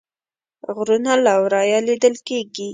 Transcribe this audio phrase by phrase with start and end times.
[0.75, 2.67] غرونه له ورایه لیدل کیږي